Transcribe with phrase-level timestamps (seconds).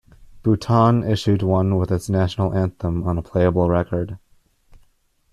[0.41, 4.17] Bhutan issued one with its national anthem on a playable record.